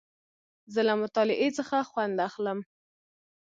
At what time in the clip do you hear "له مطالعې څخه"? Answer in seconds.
0.87-1.77